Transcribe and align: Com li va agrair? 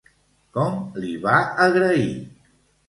Com 0.55 0.79
li 1.03 1.13
va 1.27 1.37
agrair? 1.69 2.13